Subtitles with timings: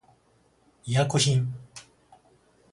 [0.85, 1.53] 医薬品